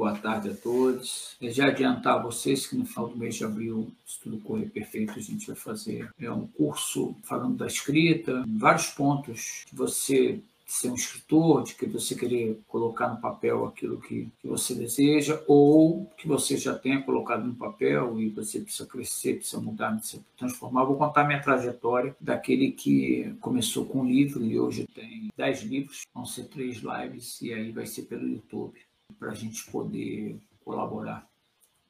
[0.00, 1.36] boa tarde a todos.
[1.42, 4.64] É já adiantar a vocês que no final do mês de abril, se tudo correr
[4.64, 10.40] perfeito, a gente vai fazer é um curso falando da escrita, vários pontos que você
[10.66, 15.42] ser um escritor, de que você querer colocar no papel aquilo que, que você deseja,
[15.46, 20.22] ou que você já tenha colocado no papel e você precisa crescer, precisa mudar, precisa
[20.38, 20.84] transformar.
[20.84, 26.06] vou contar minha trajetória daquele que começou com um livro e hoje tem dez livros,
[26.14, 28.78] vão ser três lives e aí vai ser pelo YouTube,
[29.18, 31.28] para a gente poder colaborar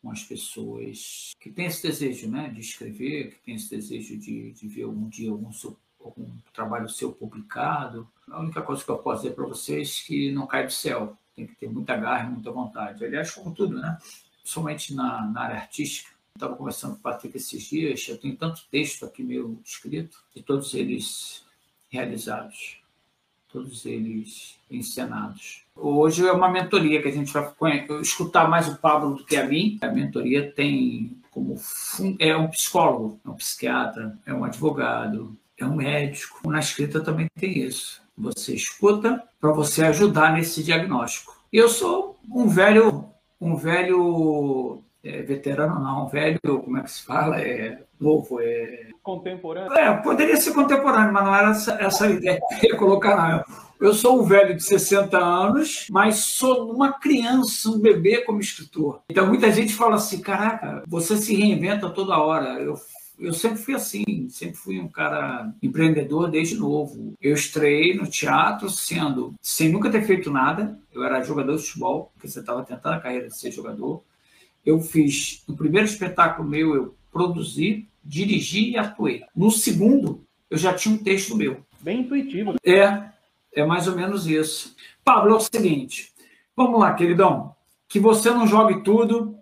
[0.03, 4.53] com as pessoas que têm esse desejo né, de escrever, que têm esse desejo de,
[4.53, 8.09] de ver algum dia algum seu algum trabalho seu publicado.
[8.29, 11.17] A única coisa que eu posso dizer para vocês é que não cai do céu.
[11.37, 13.05] Tem que ter muita garra e muita vontade.
[13.05, 13.99] Aliás, como tudo, né?
[14.41, 16.11] Principalmente na, na área artística.
[16.35, 20.43] Estava conversando com o Patrick esses dias, eu tenho tanto texto aqui meu escrito, e
[20.43, 21.45] todos eles
[21.91, 22.80] realizados,
[23.53, 25.65] todos eles encenados.
[25.75, 27.53] Hoje é uma mentoria que a gente vai
[28.01, 29.79] escutar mais o Pablo do que a mim.
[29.81, 31.57] A mentoria tem como
[32.19, 36.51] é um psicólogo, é um psiquiatra, é um advogado, é um médico.
[36.51, 38.02] Na escrita também tem isso.
[38.16, 41.37] Você escuta para você ajudar nesse diagnóstico.
[41.52, 43.07] Eu sou um velho,
[43.41, 47.41] um velho é, veterano, não, um velho, como é que se fala?
[47.41, 48.88] É novo, é.
[49.02, 49.73] Contemporâneo?
[49.73, 53.70] É, poderia ser contemporâneo, mas não era essa, essa ideia que eu ia colocar, não.
[53.80, 59.01] Eu sou um velho de 60 anos, mas sou uma criança, um bebê como escritor.
[59.09, 62.60] Então muita gente fala assim: caraca, você se reinventa toda hora.
[62.60, 62.76] Eu
[63.21, 67.15] eu sempre fui assim, sempre fui um cara empreendedor desde novo.
[67.21, 72.10] Eu estreiei no teatro sendo, sem nunca ter feito nada, eu era jogador de futebol,
[72.15, 74.03] porque você estava tentando a carreira de ser jogador.
[74.65, 79.22] Eu fiz, no primeiro espetáculo meu, eu produzi, dirigi e atuei.
[79.34, 81.65] No segundo, eu já tinha um texto meu.
[81.81, 82.54] Bem intuitivo.
[82.65, 83.10] É,
[83.54, 84.75] é mais ou menos isso.
[85.04, 86.12] Pablo, é o seguinte,
[86.56, 87.54] vamos lá, queridão,
[87.88, 89.37] que você não jogue tudo.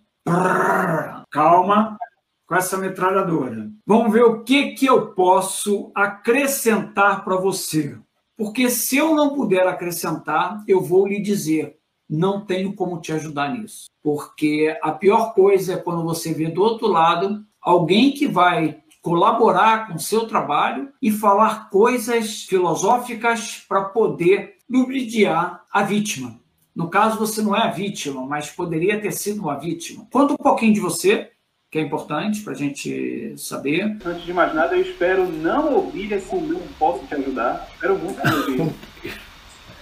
[1.30, 1.98] Calma,
[2.46, 3.70] com essa metralhadora.
[3.86, 7.98] Vamos ver o que, que eu posso acrescentar para você.
[8.36, 11.76] Porque se eu não puder acrescentar, eu vou lhe dizer,
[12.08, 13.90] não tenho como te ajudar nisso.
[14.02, 19.86] Porque a pior coisa é quando você vê do outro lado alguém que vai colaborar
[19.86, 26.38] com o seu trabalho e falar coisas filosóficas para poder lubridiar a vítima.
[26.74, 30.06] No caso, você não é a vítima, mas poderia ter sido uma vítima.
[30.12, 31.30] Conta um pouquinho de você,
[31.70, 33.98] que é importante para a gente saber.
[34.04, 37.68] Antes de mais nada, eu espero não ouvir esse não posso te ajudar.
[37.74, 38.74] Espero muito não ouvir.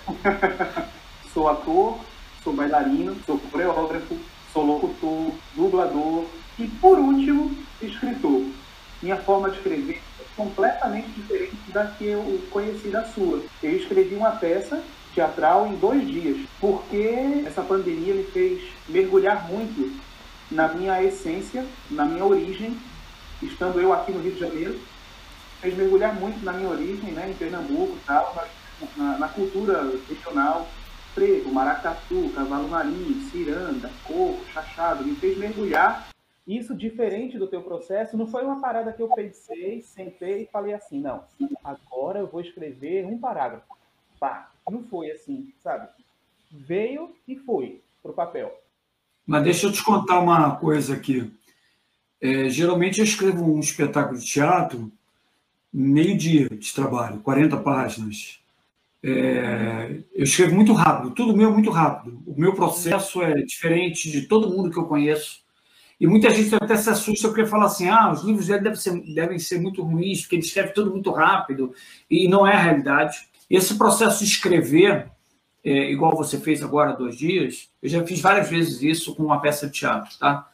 [1.34, 1.98] sou ator,
[2.42, 4.16] sou bailarino, sou coreógrafo,
[4.52, 6.24] sou locutor, dublador
[6.58, 8.44] e, por último, escritor.
[9.02, 13.42] Minha forma de escrever é completamente diferente da que eu conheci da sua.
[13.62, 14.82] Eu escrevi uma peça
[15.14, 19.92] teatral em dois dias, porque essa pandemia me fez mergulhar muito
[20.50, 22.76] na minha essência, na minha origem,
[23.42, 24.78] estando eu aqui no Rio de Janeiro,
[25.60, 28.46] fez mergulhar muito na minha origem, né, em Pernambuco, tal,
[28.96, 30.68] na, na cultura regional,
[31.14, 36.08] preto, maracatu, cavalo marinho, ciranda, coco, chachado, me fez mergulhar.
[36.46, 40.74] Isso diferente do teu processo, não foi uma parada que eu pensei, sentei e falei
[40.74, 41.24] assim, não,
[41.64, 43.66] agora eu vou escrever um parágrafo.
[44.20, 45.88] Pá, não foi assim, sabe?
[46.50, 48.56] Veio e foi pro papel.
[49.26, 51.32] Mas deixa eu te contar uma coisa aqui.
[52.20, 54.90] É, geralmente eu escrevo um espetáculo de teatro
[55.72, 58.40] meio dia de trabalho, 40 páginas.
[59.02, 62.22] É, eu escrevo muito rápido, tudo meu é muito rápido.
[62.24, 65.44] O meu processo é diferente de todo mundo que eu conheço.
[65.98, 69.14] E muita gente até se assusta porque fala assim: ah, os livros dele devem ser,
[69.14, 71.72] devem ser muito ruins, porque ele escreve tudo muito rápido.
[72.10, 73.28] E não é a realidade.
[73.48, 75.10] Esse processo de escrever
[75.66, 79.40] é, igual você fez agora dois dias, eu já fiz várias vezes isso com uma
[79.40, 80.48] peça de teatro, tá?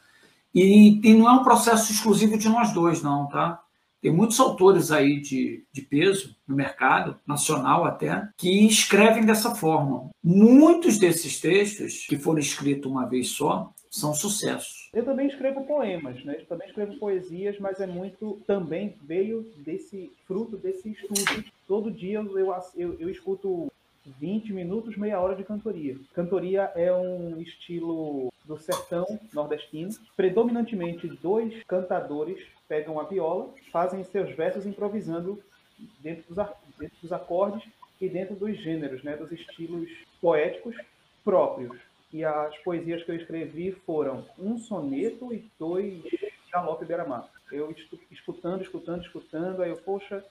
[0.53, 3.59] E, e não é um processo exclusivo de nós dois, não, tá?
[4.01, 10.09] Tem muitos autores aí de, de peso no mercado, nacional até, que escrevem dessa forma.
[10.21, 14.82] Muitos desses textos, que foram escritos uma vez só, são sucessos.
[14.93, 16.37] Eu também escrevo poemas, né?
[16.39, 21.43] Eu também escrevo poesias, mas é muito também veio desse fruto desse estudo.
[21.67, 23.71] Todo dia eu, eu, eu escuto
[24.05, 25.97] 20 minutos, meia hora de cantoria.
[26.13, 29.89] Cantoria é um estilo do sertão nordestino.
[30.15, 35.41] Predominantemente, dois cantadores pegam a viola, fazem seus versos improvisando
[35.99, 36.45] dentro dos,
[36.77, 37.67] dentro dos acordes
[37.99, 39.89] e dentro dos gêneros, né, dos estilos
[40.21, 40.75] poéticos
[41.23, 41.77] próprios.
[42.13, 46.03] E as poesias que eu escrevi foram um soneto e dois
[46.51, 47.27] galope beira-mar.
[47.51, 47.75] Eu
[48.11, 50.23] escutando, escutando, escutando, aí eu, poxa,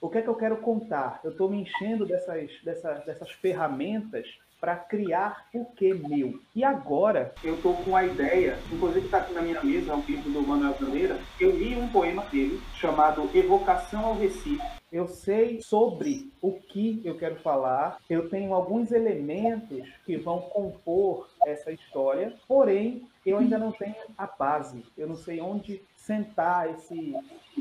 [0.00, 1.20] o que é que eu quero contar?
[1.24, 4.24] Eu estou me enchendo dessas, dessas, dessas ferramentas
[4.60, 6.40] para criar o que meu.
[6.54, 10.30] E agora eu estou com a ideia, inclusive está aqui na minha mesa, um livro
[10.30, 14.79] do Manuel Bandeira, eu li um poema dele chamado Evocação ao Recife.
[14.92, 21.28] Eu sei sobre o que eu quero falar, eu tenho alguns elementos que vão compor
[21.46, 27.14] essa história, porém eu ainda não tenho a base, eu não sei onde sentar esse,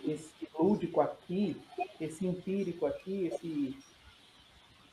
[0.08, 1.56] esse lúdico aqui,
[2.02, 3.78] esse empírico aqui, esse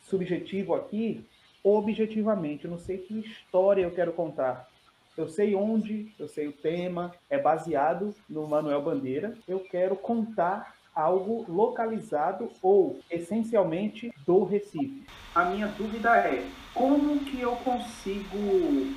[0.03, 1.25] subjetivo aqui,
[1.65, 2.67] objetivamente.
[2.67, 4.69] Eu não sei que história eu quero contar.
[5.17, 9.39] Eu sei onde, eu sei o tema, é baseado no Manuel Bandeira.
[9.49, 15.04] Eu quero contar algo localizado ou essencialmente do Recife.
[15.34, 18.94] A minha dúvida é como que eu consigo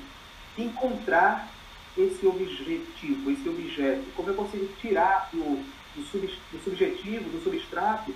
[0.56, 1.50] encontrar
[1.96, 4.04] esse objetivo, esse objeto?
[4.16, 5.62] Como eu consigo tirar do,
[5.94, 8.14] do, sub, do subjetivo, do substrato,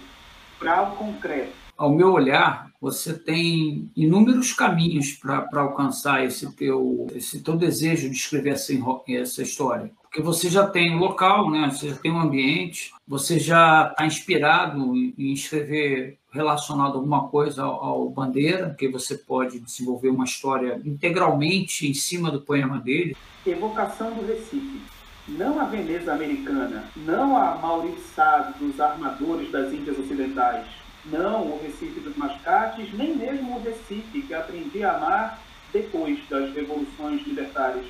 [0.59, 1.65] para o concreto?
[1.77, 8.17] ao meu olhar, você tem inúmeros caminhos para alcançar esse teu, esse teu desejo de
[8.17, 8.73] escrever essa,
[9.09, 9.91] essa história.
[10.15, 11.69] Porque você já tem local, né?
[11.69, 17.85] você já tem o ambiente, você já está inspirado em escrever relacionado alguma coisa ao,
[17.85, 23.17] ao Bandeira, que você pode desenvolver uma história integralmente em cima do poema dele.
[23.45, 24.83] Evocação do Recife.
[25.27, 30.65] Não a Veneza americana, não a Mauriçado dos armadores das Índias Ocidentais,
[31.07, 35.41] não o Recife dos Mascates, nem mesmo o Recife que aprendi a amar
[35.73, 37.87] depois das revoluções libertárias,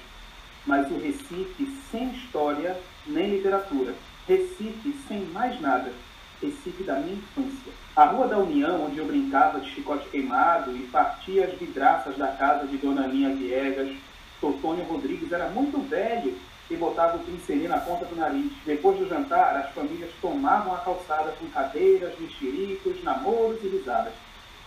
[0.67, 2.77] mas o Recife sem história
[3.07, 3.95] nem literatura,
[4.27, 5.93] Recife sem mais nada,
[6.41, 7.73] Recife da minha infância.
[7.95, 12.29] A Rua da União, onde eu brincava de chicote queimado e partia as vidraças da
[12.29, 13.95] casa de Dona Linha Viegas,
[14.41, 16.37] Totônio Rodrigues era muito velho
[16.71, 18.53] e botava o pincelinho na ponta do nariz.
[18.65, 24.13] Depois do jantar, as famílias tomavam a calçada com cadeiras, mexericos, namoros e risadas.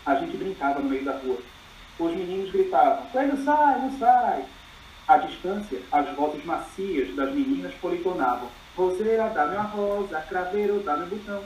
[0.06, 1.38] A gente brincava no meio da rua.
[2.00, 4.46] Os meninos gritavam, não sai, não sai!
[5.08, 8.50] À distância, as vozes macias das meninas politonavam.
[8.76, 11.44] Roseira, dá-me uma rosa, craveiro, dá-me um botão.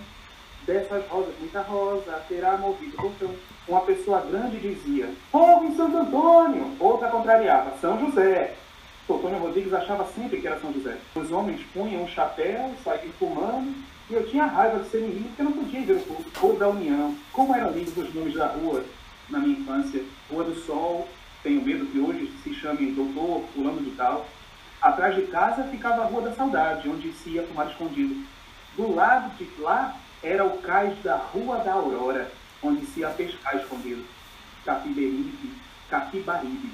[0.65, 3.35] Dessas rosas, muita rosa, terá movido o botão.
[3.67, 6.75] Uma pessoa grande dizia, fogo em Santo Antônio!
[6.79, 8.55] Outra contrariava, São José.
[9.07, 10.97] Antônio Rodrigues achava sempre que era São José.
[11.15, 13.75] Os homens punham um chapéu, saíam fumando,
[14.09, 16.69] e eu tinha raiva de ser menino porque eu não podia ver o Rua da
[16.69, 17.15] União.
[17.31, 18.83] Como eram lindos os nomes da rua
[19.29, 20.03] na minha infância.
[20.29, 21.07] Rua do Sol,
[21.43, 24.27] tenho medo que hoje se chame Doutor Fulano de Tal.
[24.81, 28.23] Atrás de casa ficava a Rua da Saudade, onde se ia fumar escondido.
[28.75, 33.57] Do lado de lá era o cais da Rua da Aurora, onde se ia pescar
[33.57, 34.05] escondido.
[34.63, 35.51] Capiberibe,
[35.89, 36.71] Capibaribe.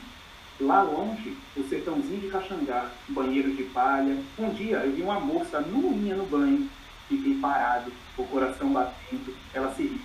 [0.60, 4.18] Lá longe, o sertãozinho de Caxangá, banheiro de palha.
[4.38, 6.70] Um dia eu vi uma moça nuinha no banho.
[7.08, 9.34] Fiquei parado, o coração batendo.
[9.54, 10.02] Ela se riu.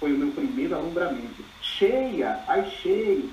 [0.00, 1.44] Foi o meu primeiro alumbramento.
[1.60, 3.30] Cheia, ai cheios.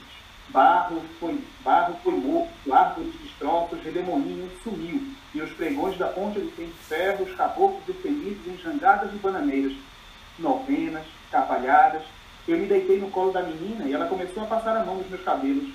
[0.49, 5.01] Barro foi, barro foi morto, árvore de destroços, redemoinho sumiu.
[5.33, 9.73] E os pregões da ponte do tempo ferro, os caboclos felizes em jangadas de bananeiras.
[10.39, 12.03] Novenas, capalhadas.
[12.47, 15.09] Eu me deitei no colo da menina e ela começou a passar a mão nos
[15.09, 15.69] meus cabelos.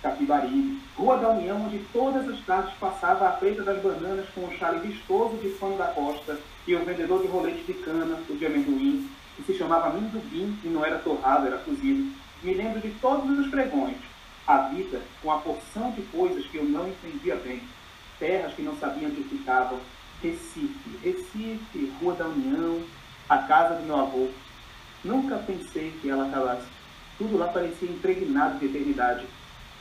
[0.00, 4.52] Capibaribe, Rua da União, onde todas as tardes passava a feita das bananas com um
[4.56, 8.46] chale vistoso de pano da costa e o vendedor de rolete de cana, o de
[8.46, 12.12] amendoim, que se chamava Mindubim e não era torrado, era cozido.
[12.42, 13.96] Me lembro de todos os pregões.
[14.46, 17.60] A vida com a porção de coisas que eu não entendia bem.
[18.18, 19.78] Terras que não sabiam onde ficavam.
[20.22, 22.82] Recife, Recife, Rua da União,
[23.28, 24.28] a casa do meu avô.
[25.04, 26.66] Nunca pensei que ela acabasse.
[27.18, 29.26] Tudo lá parecia impregnado de eternidade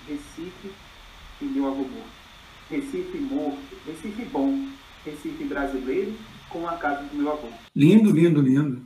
[0.08, 0.72] Recife
[1.42, 2.22] e meu avô morto.
[2.70, 4.68] Recife morto, Recife bom,
[5.06, 6.14] Recife brasileiro
[6.50, 7.48] com a casa do meu avô.
[7.76, 8.86] Lindo, lindo, lindo.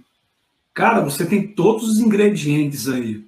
[0.73, 3.25] Cara, você tem todos os ingredientes aí.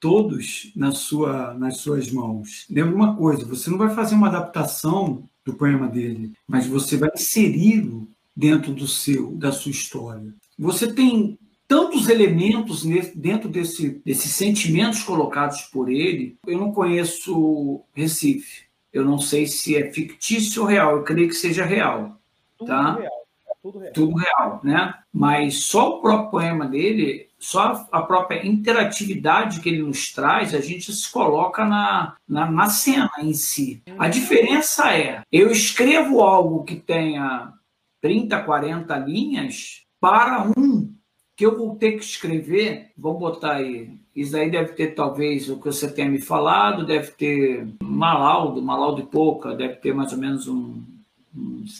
[0.00, 2.66] Todos na sua, nas suas mãos.
[2.70, 7.10] Lembra uma coisa: você não vai fazer uma adaptação do poema dele, mas você vai
[7.14, 10.34] inseri-lo dentro do seu, da sua história.
[10.58, 11.38] Você tem
[11.70, 16.36] tantos elementos dentro desse, desses sentimentos colocados por ele.
[16.44, 18.64] Eu não conheço Recife.
[18.92, 20.96] Eu não sei se é fictício ou real.
[20.96, 22.20] Eu creio que seja real.
[22.58, 22.94] Tudo tá?
[22.96, 23.12] real.
[23.48, 23.92] É tudo real.
[23.92, 24.94] Tudo real, né?
[25.12, 30.60] Mas só o próprio poema dele, só a própria interatividade que ele nos traz, a
[30.60, 33.82] gente se coloca na, na, na cena em si.
[33.98, 37.54] A diferença é, eu escrevo algo que tenha
[38.02, 40.94] 30, 40 linhas para um
[41.34, 45.56] que eu vou ter que escrever, vou botar aí, isso aí deve ter talvez o
[45.56, 50.18] que você tenha me falado, deve ter malaudo, malaudo e pouca, deve ter mais ou
[50.18, 50.82] menos um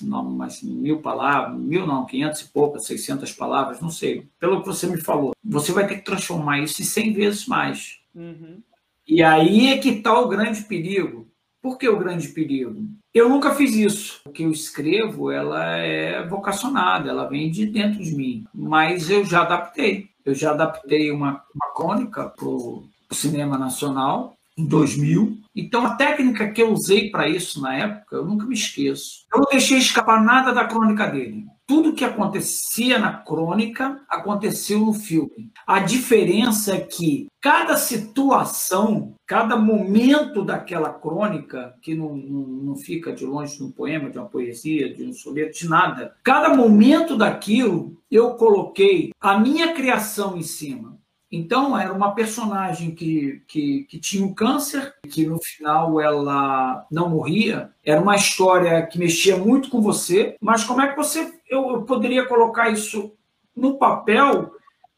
[0.03, 4.29] não, mais mil palavras, mil não, quinhentos e poucas, seiscentas palavras, não sei.
[4.39, 8.01] Pelo que você me falou, você vai ter que transformar isso em cem vezes mais.
[8.15, 8.63] Uhum.
[9.07, 11.29] E aí é que está o grande perigo.
[11.61, 12.87] Por que o grande perigo?
[13.13, 14.21] Eu nunca fiz isso.
[14.25, 18.47] O que eu escrevo, ela é vocacionada, ela vem de dentro de mim.
[18.55, 20.09] Mas eu já adaptei.
[20.25, 25.39] Eu já adaptei uma, uma crônica para o cinema nacional em 2000.
[25.55, 29.27] Então, a técnica que eu usei para isso na época, eu nunca me esqueço.
[29.33, 31.45] Eu não deixei escapar nada da crônica dele.
[31.67, 35.53] Tudo que acontecia na crônica aconteceu no filme.
[35.67, 43.13] A diferença é que cada situação, cada momento daquela crônica, que não, não, não fica
[43.13, 47.17] de longe de um poema, de uma poesia, de um soneto, de nada, cada momento
[47.17, 51.00] daquilo eu coloquei a minha criação em cima.
[51.33, 57.09] Então, era uma personagem que, que, que, tinha um câncer, que no final ela não
[57.09, 57.71] morria.
[57.85, 61.83] Era uma história que mexia muito com você, mas como é que você eu, eu
[61.83, 63.13] poderia colocar isso
[63.55, 64.53] no papel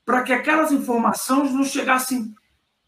[0.04, 2.34] para que aquelas informações não chegassem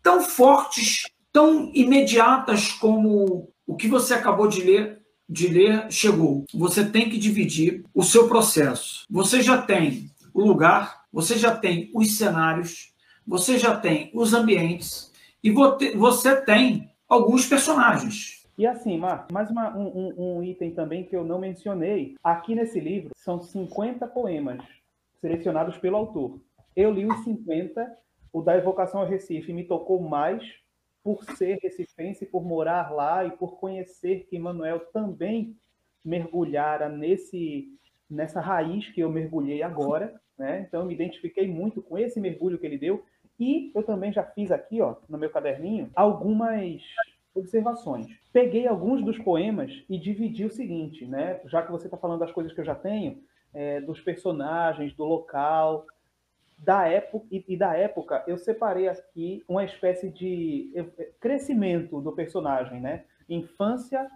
[0.03, 6.45] tão fortes, tão imediatas como o que você acabou de ler, de ler chegou.
[6.55, 9.05] Você tem que dividir o seu processo.
[9.11, 12.93] Você já tem o lugar, você já tem os cenários,
[13.27, 15.13] você já tem os ambientes
[15.43, 18.45] e você tem alguns personagens.
[18.57, 22.15] E assim, Marco, mais uma, um, um, item também que eu não mencionei.
[22.23, 24.63] Aqui nesse livro são 50 poemas
[25.21, 26.41] selecionados pelo autor.
[26.77, 27.97] Eu li os 50,
[28.33, 30.45] o da Evocação ao Recife me tocou mais
[31.03, 35.57] por ser recifense, por morar lá e por conhecer que Manuel também
[36.05, 37.69] mergulhara nesse
[38.09, 40.65] nessa raiz que eu mergulhei agora, né?
[40.67, 43.05] Então eu me identifiquei muito com esse mergulho que ele deu
[43.39, 46.83] e eu também já fiz aqui, ó, no meu caderninho, algumas
[47.35, 48.07] observações.
[48.33, 51.41] Peguei alguns dos poemas e dividi o seguinte, né?
[51.47, 53.23] Já que você está falando das coisas que eu já tenho,
[53.53, 55.87] é, dos personagens, do local,
[56.59, 60.73] da época e, e, da época, eu separei aqui uma espécie de
[61.21, 63.05] crescimento do personagem, né?
[63.29, 64.09] Infância,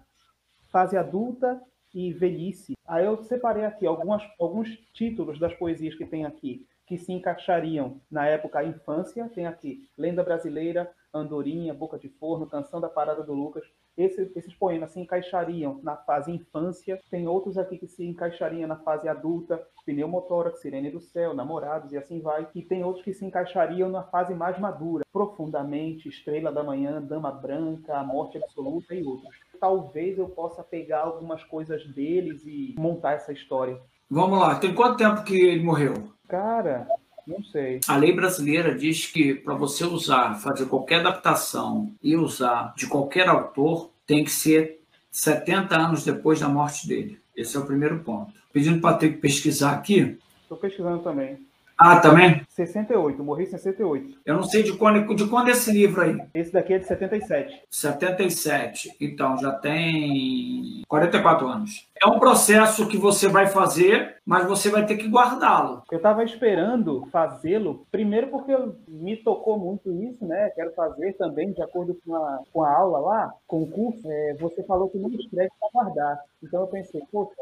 [0.71, 1.61] fase adulta
[1.93, 2.75] e velhice.
[2.87, 8.01] Aí eu separei aqui algumas, alguns títulos das poesias que tem aqui que se encaixariam
[8.11, 9.29] na época infância.
[9.35, 13.63] Tem aqui Lenda Brasileira, Andorinha, Boca de Forno, Canção da Parada do Lucas.
[13.95, 16.99] Esses, esses poemas se encaixariam na fase infância.
[17.11, 21.99] Tem outros aqui que se encaixariam na fase adulta, Pneumotórax, Sirene do Céu, Namorados e
[21.99, 22.49] assim vai.
[22.55, 27.31] E tem outros que se encaixariam na fase mais madura, Profundamente, Estrela da Manhã, Dama
[27.31, 29.37] Branca, A Morte Absoluta e outros.
[29.61, 33.79] Talvez eu possa pegar algumas coisas deles e montar essa história.
[34.11, 36.13] Vamos lá, tem quanto tempo que ele morreu?
[36.27, 36.89] Cara,
[37.27, 37.81] não sei.
[37.87, 43.29] A lei brasileira diz que para você usar, fazer qualquer adaptação e usar de qualquer
[43.29, 47.21] autor, tem que ser 70 anos depois da morte dele.
[47.37, 48.33] Esse é o primeiro ponto.
[48.51, 50.19] Pedindo para ter que pesquisar aqui.
[50.43, 51.47] Estou pesquisando também.
[51.81, 52.43] Ah, também?
[52.49, 54.19] 68, morri em 68.
[54.27, 56.19] Eu não sei de quando, de quando é esse livro aí.
[56.35, 57.63] Esse daqui é de 77.
[57.71, 58.97] 77.
[59.01, 61.87] Então, já tem 44 anos.
[62.03, 65.85] É um processo que você vai fazer, mas você vai ter que guardá-lo.
[65.89, 68.57] Eu estava esperando fazê-lo, primeiro porque
[68.89, 70.51] me tocou muito isso, né?
[70.57, 74.03] Quero fazer também, de acordo com a, com a aula lá, com o curso.
[74.05, 76.19] É, você falou que não escreve para guardar.
[76.43, 77.41] Então eu pensei, poxa,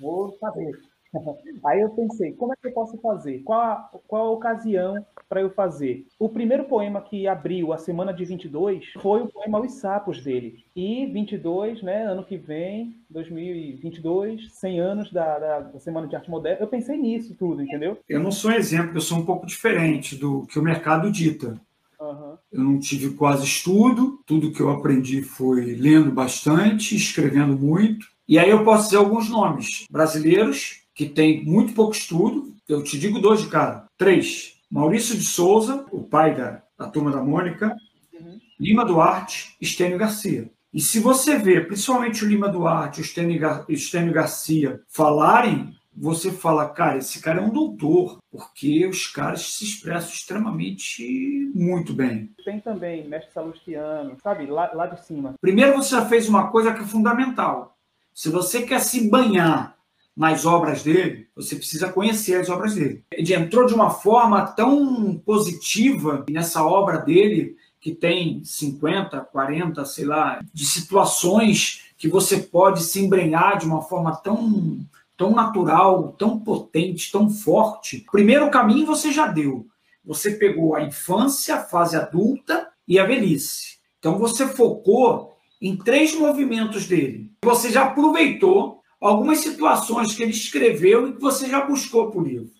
[0.00, 0.76] vou saber
[1.64, 3.40] Aí eu pensei, como é que eu posso fazer?
[3.40, 6.06] Qual a, qual a ocasião para eu fazer?
[6.18, 10.64] O primeiro poema que abriu a semana de 22 foi o poema Os Sapos dele.
[10.74, 16.30] E 22, né, ano que vem, 2022, 100 anos da, da, da Semana de Arte
[16.30, 16.58] Moderna.
[16.60, 17.98] Eu pensei nisso tudo, entendeu?
[18.08, 21.60] Eu não sou exemplo, eu sou um pouco diferente do que o mercado dita.
[22.00, 22.36] Uhum.
[22.52, 28.06] Eu não tive quase estudo, tudo que eu aprendi foi lendo bastante, escrevendo muito.
[28.28, 32.54] E aí eu posso dizer alguns nomes brasileiros que tem muito pouco estudo.
[32.68, 33.86] Eu te digo dois de cada.
[33.98, 34.54] Três.
[34.70, 37.74] Maurício de Souza, o pai da, da turma da Mônica.
[38.12, 38.38] Uhum.
[38.58, 40.50] Lima Duarte, Estênio Garcia.
[40.72, 46.68] E se você vê, principalmente o Lima Duarte e o Estênio Garcia falarem, você fala,
[46.68, 52.32] cara, esse cara é um doutor, porque os caras se expressam extremamente muito bem.
[52.44, 55.34] Tem também Mestre Salustiano, sabe, lá, lá de cima.
[55.40, 57.76] Primeiro você já fez uma coisa que é fundamental.
[58.12, 59.76] Se você quer se banhar
[60.16, 63.04] nas obras dele, você precisa conhecer as obras dele.
[63.10, 70.04] Ele entrou de uma forma tão positiva nessa obra dele, que tem 50, 40, sei
[70.04, 74.78] lá, de situações que você pode se embrenhar de uma forma tão,
[75.16, 78.06] tão natural, tão potente, tão forte.
[78.10, 79.66] Primeiro caminho você já deu.
[80.04, 83.78] Você pegou a infância, a fase adulta e a velhice.
[83.98, 87.30] Então você focou em três movimentos dele.
[87.42, 92.54] Você já aproveitou algumas situações que ele escreveu e que você já buscou o livro.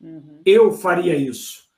[0.00, 0.40] Uhum.
[0.44, 1.68] Eu faria isso.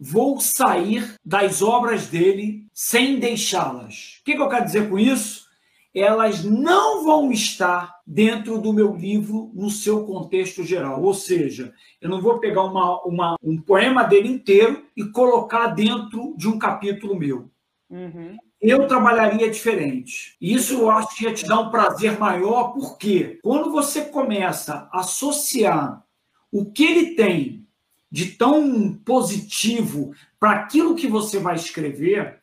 [0.00, 4.18] vou sair das obras dele sem deixá-las.
[4.20, 5.46] O que, que eu quero dizer com isso?
[5.92, 11.02] Elas não vão estar dentro do meu livro no seu contexto geral.
[11.02, 16.34] Ou seja, eu não vou pegar uma, uma um poema dele inteiro e colocar dentro
[16.36, 17.50] de um capítulo meu.
[17.90, 18.36] Uhum.
[18.60, 20.36] Eu trabalharia diferente.
[20.40, 25.00] Isso eu acho que ia te dar um prazer maior, porque quando você começa a
[25.00, 26.04] associar
[26.50, 27.66] o que ele tem
[28.10, 32.40] de tão positivo para aquilo que você vai escrever,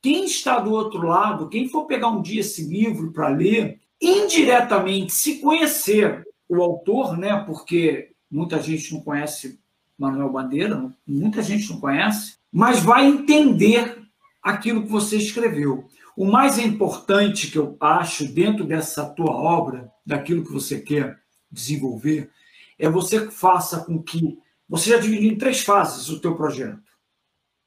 [0.00, 5.12] quem está do outro lado, quem for pegar um dia esse livro para ler, indiretamente,
[5.12, 7.36] se conhecer o autor, né?
[7.44, 9.60] Porque muita gente não conhece
[9.98, 13.99] Manuel Bandeira, muita gente não conhece, mas vai entender
[14.42, 15.86] aquilo que você escreveu.
[16.16, 21.18] O mais importante que eu acho dentro dessa tua obra, daquilo que você quer
[21.50, 22.30] desenvolver,
[22.78, 26.82] é você faça com que você já dividiu em três fases o teu projeto: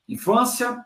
[0.07, 0.83] infância,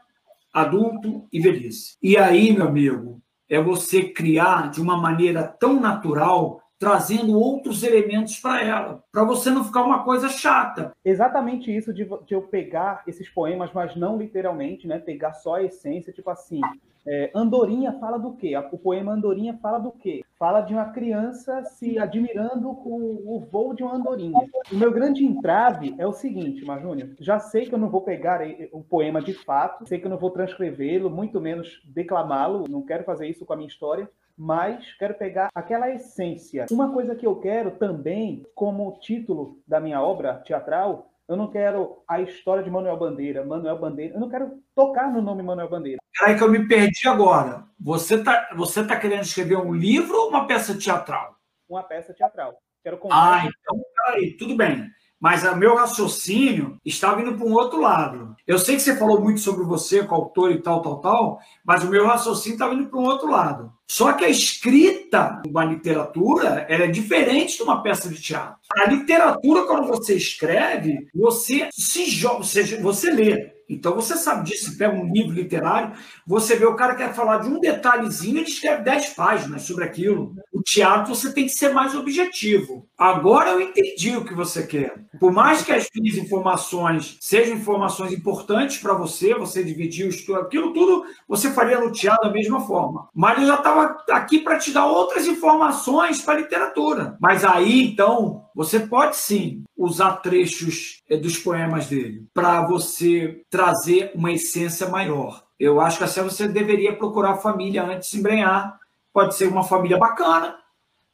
[0.54, 1.98] adulto e velhice.
[2.02, 8.40] E aí, meu amigo, é você criar de uma maneira tão natural trazendo outros elementos
[8.40, 10.94] para ela, para você não ficar uma coisa chata.
[11.04, 15.00] Exatamente isso de, de, eu pegar esses poemas, mas não literalmente, né?
[15.00, 16.62] Pegar só a essência, tipo assim,
[17.06, 18.54] é, Andorinha fala do quê?
[18.72, 20.24] O poema Andorinha fala do quê?
[20.38, 24.38] Fala de uma criança se admirando com o voo de uma andorinha.
[24.72, 27.10] O meu grande entrave é o seguinte, Majúnior.
[27.20, 28.42] Já sei que eu não vou pegar
[28.72, 33.04] o poema de fato, sei que eu não vou transcrevê-lo, muito menos declamá-lo, não quero
[33.04, 34.08] fazer isso com a minha história
[34.38, 36.68] mas quero pegar aquela essência.
[36.70, 42.04] Uma coisa que eu quero também, como título da minha obra teatral, eu não quero
[42.08, 45.98] a história de Manuel Bandeira, Manuel Bandeira, eu não quero tocar no nome Manuel Bandeira.
[46.18, 47.66] Peraí que eu me perdi agora.
[47.80, 51.36] Você tá, você tá querendo escrever um livro ou uma peça teatral?
[51.68, 52.58] Uma peça teatral.
[52.84, 53.42] Quero contar.
[53.42, 58.36] Ah, então, peraí, tudo bem mas o meu raciocínio estava indo para um outro lado.
[58.46, 61.84] Eu sei que você falou muito sobre você, com autor e tal, tal, tal, mas
[61.84, 63.72] o meu raciocínio estava indo para um outro lado.
[63.90, 68.58] Só que a escrita de uma literatura é diferente de uma peça de teatro.
[68.78, 73.57] A literatura, quando você escreve, você se joga, você, você lê.
[73.70, 75.94] Então você sabe disso, você pega um livro literário,
[76.26, 80.34] você vê o cara quer falar de um detalhezinho, ele escreve 10 páginas sobre aquilo.
[80.54, 82.88] O teatro você tem que ser mais objetivo.
[82.98, 85.06] Agora eu entendi o que você quer.
[85.20, 89.64] Por mais que as minhas informações sejam informações importantes para você, você
[90.08, 93.10] estudo, aquilo tudo você faria no teatro da mesma forma.
[93.14, 97.18] Mas eu já estava aqui para te dar outras informações para a literatura.
[97.20, 104.12] Mas aí, então, você pode sim usar trechos eh, dos poemas dele para você trazer
[104.16, 105.44] uma essência maior.
[105.60, 108.80] Eu acho que assim você deveria procurar a família antes de embrenhar.
[109.14, 110.58] Pode ser uma família bacana,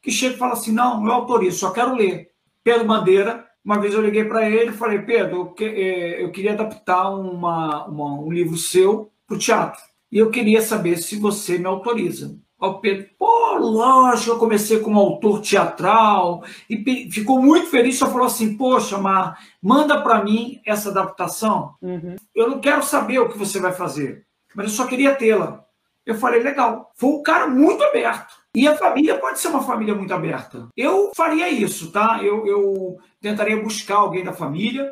[0.02, 2.32] que chega e fala assim: não, eu autorizo, só quero ler.
[2.64, 7.10] Pedro Bandeira, uma vez eu liguei para ele e falei: Pedro, eh, eu, queria adaptar
[7.10, 9.82] uma, uma, um livro seu para o teatro.
[10.10, 14.98] E eu queria saber se você me autoriza ao Pedro, pô, lógico, eu comecei como
[14.98, 20.90] autor teatral e ficou muito feliz, só falou assim, poxa, Mar, manda para mim essa
[20.90, 21.76] adaptação.
[21.82, 22.16] Uhum.
[22.34, 25.66] Eu não quero saber o que você vai fazer, mas eu só queria tê-la.
[26.06, 26.92] Eu falei, legal.
[26.96, 28.34] Foi um cara muito aberto.
[28.56, 30.70] E a família pode ser uma família muito aberta.
[30.76, 32.20] Eu faria isso, tá?
[32.22, 34.90] Eu, eu tentaria buscar alguém da família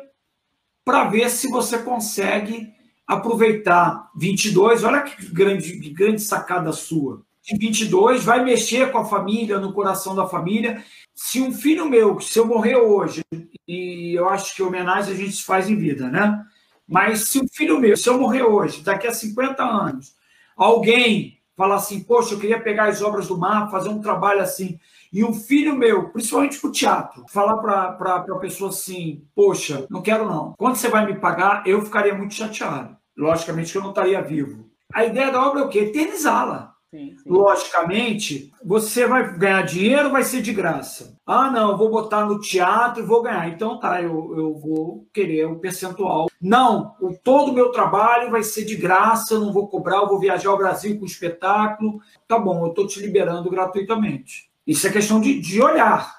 [0.84, 2.68] para ver se você consegue
[3.06, 4.84] aproveitar 22.
[4.84, 9.72] Olha que grande, que grande sacada sua de 22 vai mexer com a família, no
[9.72, 10.82] coração da família.
[11.14, 13.22] Se um filho meu, se eu morrer hoje,
[13.66, 16.44] e eu acho que homenagem a gente faz em vida, né?
[16.86, 20.14] Mas se um filho meu, se eu morrer hoje, daqui a 50 anos,
[20.56, 24.78] alguém falar assim, poxa, eu queria pegar as obras do mar, fazer um trabalho assim,
[25.12, 30.00] e um filho meu, principalmente para o teatro, falar para a pessoa assim, poxa, não
[30.00, 30.54] quero não.
[30.56, 32.96] Quando você vai me pagar, eu ficaria muito chateado.
[33.16, 34.70] Logicamente que eu não estaria vivo.
[34.92, 35.80] A ideia da obra é o quê?
[35.80, 36.71] Eternizá-la.
[36.92, 37.30] Sim, sim.
[37.30, 41.18] Logicamente, você vai ganhar dinheiro, vai ser de graça.
[41.24, 43.48] Ah, não, vou botar no teatro e vou ganhar.
[43.48, 46.28] Então tá, eu, eu vou querer um percentual.
[46.38, 50.06] Não, o, todo o meu trabalho vai ser de graça, eu não vou cobrar, eu
[50.06, 51.98] vou viajar ao Brasil com espetáculo.
[52.28, 54.50] Tá bom, eu estou te liberando gratuitamente.
[54.66, 56.14] Isso é questão de, de olhar.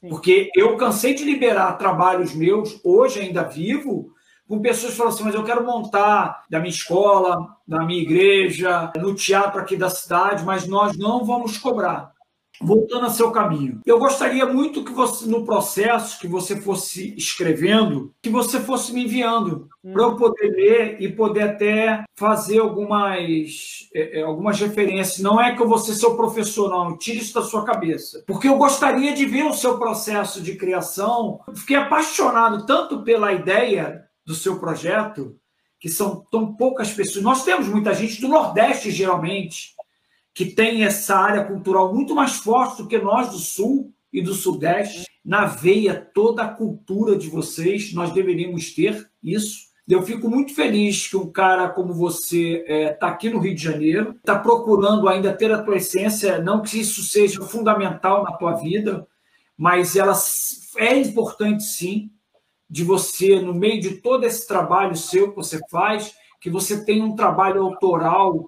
[0.00, 0.08] Sim.
[0.08, 4.12] Porque eu cansei de liberar trabalhos meus, hoje ainda vivo,
[4.48, 8.90] com pessoas que falam assim, mas eu quero montar da minha escola, da minha igreja,
[8.96, 12.12] no teatro aqui da cidade, mas nós não vamos cobrar.
[12.60, 13.80] Voltando a seu caminho.
[13.86, 19.04] Eu gostaria muito que você, no processo que você fosse escrevendo, que você fosse me
[19.04, 19.92] enviando, hum.
[19.92, 25.20] para eu poder ler e poder até fazer algumas, é, é, algumas referências.
[25.20, 26.98] Não é que eu vou ser seu professor, não.
[26.98, 28.24] Tire isso da sua cabeça.
[28.26, 31.38] Porque eu gostaria de ver o seu processo de criação.
[31.54, 35.34] Fiquei apaixonado tanto pela ideia do seu projeto
[35.80, 37.24] que são tão poucas pessoas.
[37.24, 39.74] Nós temos muita gente do Nordeste, geralmente,
[40.34, 44.34] que tem essa área cultural muito mais forte do que nós do Sul e do
[44.34, 45.06] Sudeste.
[45.24, 49.68] Na veia, toda a cultura de vocês, nós deveríamos ter isso.
[49.88, 53.54] Eu fico muito feliz que um cara como você está é, tá aqui no Rio
[53.54, 58.32] de Janeiro, está procurando ainda ter a tua essência, não que isso seja fundamental na
[58.32, 59.06] tua vida,
[59.56, 60.12] mas ela
[60.76, 62.10] é importante sim,
[62.68, 67.04] de você, no meio de todo esse trabalho seu que você faz, que você tenha
[67.04, 68.46] um trabalho autoral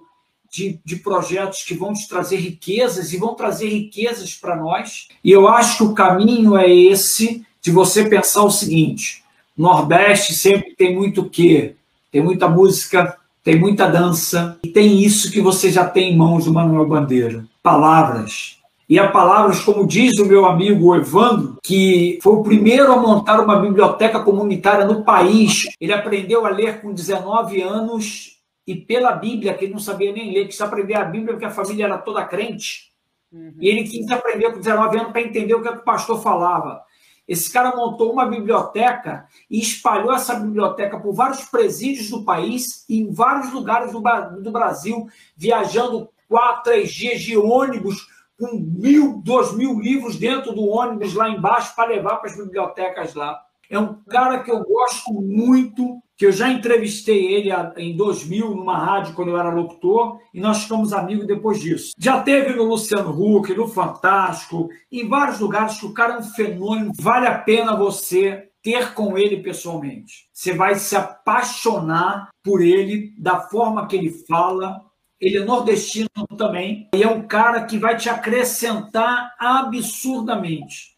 [0.49, 5.07] de, de projetos que vão te trazer riquezas e vão trazer riquezas para nós.
[5.23, 9.23] E eu acho que o caminho é esse de você pensar o seguinte:
[9.57, 11.75] Nordeste sempre tem muito quê?
[12.11, 16.45] Tem muita música, tem muita dança, e tem isso que você já tem em mãos
[16.45, 18.60] do Manuel Bandeira: palavras
[18.91, 23.39] e a palavras, como diz o meu amigo Evandro, que foi o primeiro a montar
[23.39, 25.63] uma biblioteca comunitária no país.
[25.79, 30.33] Ele aprendeu a ler com 19 anos e pela Bíblia, que ele não sabia nem
[30.33, 32.91] ler, quis aprender a Bíblia porque a família era toda crente.
[33.31, 33.53] Uhum.
[33.61, 36.21] E ele quis aprender com 19 anos para entender o que, é que o pastor
[36.21, 36.83] falava.
[37.25, 42.99] Esse cara montou uma biblioteca e espalhou essa biblioteca por vários presídios do país e
[42.99, 44.01] em vários lugares do,
[44.41, 48.05] do Brasil, viajando quatro, três dias de ônibus
[48.41, 53.13] com mil, dois mil livros dentro do ônibus lá embaixo para levar para as bibliotecas
[53.13, 53.39] lá.
[53.69, 58.77] É um cara que eu gosto muito, que eu já entrevistei ele em 2000 numa
[58.77, 61.93] rádio quando eu era locutor e nós ficamos amigos depois disso.
[61.97, 66.23] Já teve no Luciano Huck, no Fantástico, em vários lugares que o cara é um
[66.23, 70.29] fenômeno, vale a pena você ter com ele pessoalmente.
[70.33, 74.81] Você vai se apaixonar por ele, da forma que ele fala,
[75.21, 80.97] ele é nordestino também, e é um cara que vai te acrescentar absurdamente.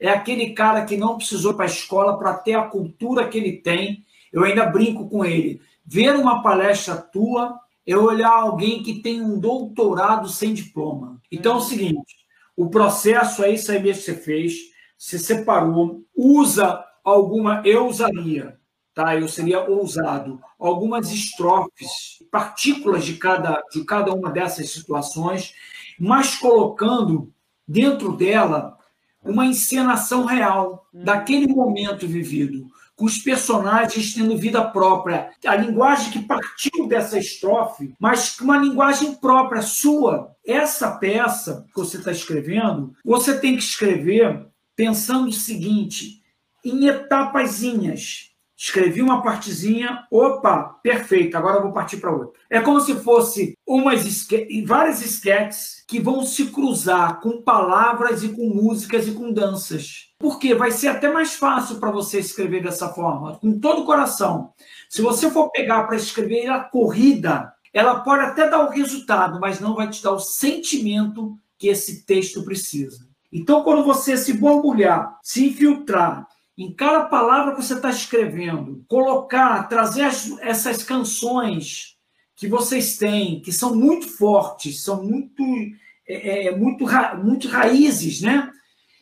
[0.00, 3.58] É aquele cara que não precisou para a escola para ter a cultura que ele
[3.58, 4.06] tem.
[4.32, 5.60] Eu ainda brinco com ele.
[5.84, 11.20] Ver uma palestra tua é olhar alguém que tem um doutorado sem diploma.
[11.30, 12.16] Então é o seguinte:
[12.56, 14.54] o processo é isso aí mesmo que você fez,
[14.96, 18.57] você separou, usa alguma, eu usaria
[18.98, 19.14] tá?
[19.14, 20.40] Eu seria ousado.
[20.58, 25.54] Algumas estrofes, partículas de cada, de cada uma dessas situações,
[26.00, 27.32] mas colocando
[27.66, 28.76] dentro dela
[29.22, 35.30] uma encenação real daquele momento vivido, com os personagens tendo vida própria.
[35.46, 40.34] A linguagem que partiu dessa estrofe, mas uma linguagem própria, sua.
[40.44, 46.20] Essa peça que você está escrevendo, você tem que escrever pensando o seguinte,
[46.64, 48.27] em etapazinhas
[48.58, 52.40] escrevi uma partezinha, opa, perfeito, agora vou partir para outra.
[52.50, 58.30] É como se fosse umas esque várias esquetes que vão se cruzar com palavras e
[58.30, 60.08] com músicas e com danças.
[60.18, 64.52] Porque vai ser até mais fácil para você escrever dessa forma, com todo o coração.
[64.90, 69.60] Se você for pegar para escrever a corrida, ela pode até dar o resultado, mas
[69.60, 73.06] não vai te dar o sentimento que esse texto precisa.
[73.32, 76.26] Então, quando você se borbulhar, se infiltrar
[76.58, 81.96] em cada palavra que você está escrevendo, colocar, trazer as, essas canções
[82.34, 85.42] que vocês têm, que são muito fortes, são muito,
[86.06, 86.84] é, é, muito,
[87.22, 88.50] muito raízes, né?